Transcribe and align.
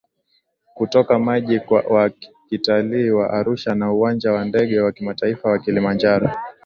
kutoka 0.75 1.19
mji 1.19 1.59
wa 1.89 2.11
kitalii 2.49 3.09
wa 3.09 3.29
Arusha 3.33 3.75
na 3.75 3.91
Uwanja 3.91 4.31
wa 4.31 4.45
Ndege 4.45 4.79
wa 4.79 4.91
Kimataifa 4.91 5.49
wa 5.49 5.59
Kilimanjaro 5.59 6.31